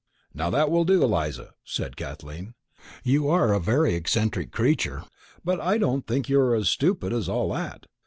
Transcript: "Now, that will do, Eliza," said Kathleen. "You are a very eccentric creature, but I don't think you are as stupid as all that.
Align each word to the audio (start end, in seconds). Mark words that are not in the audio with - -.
"Now, 0.33 0.49
that 0.49 0.71
will 0.71 0.83
do, 0.83 1.03
Eliza," 1.03 1.51
said 1.63 1.95
Kathleen. 1.95 2.55
"You 3.03 3.29
are 3.29 3.53
a 3.53 3.59
very 3.59 3.93
eccentric 3.93 4.51
creature, 4.51 5.03
but 5.45 5.59
I 5.59 5.77
don't 5.77 6.07
think 6.07 6.27
you 6.27 6.39
are 6.39 6.55
as 6.55 6.69
stupid 6.69 7.13
as 7.13 7.29
all 7.29 7.53
that. 7.53 7.85